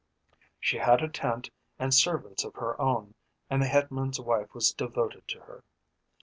[0.59, 3.13] She had a tent and servants of her own,
[3.51, 5.63] and the headman's wife was devoted to her.